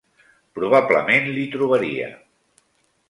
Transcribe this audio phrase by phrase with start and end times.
[0.59, 2.09] Probablement l'hi trobaria.